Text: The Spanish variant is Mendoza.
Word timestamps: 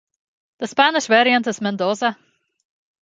The 0.57 0.65
Spanish 0.67 1.05
variant 1.05 1.45
is 1.45 1.61
Mendoza. 1.61 2.17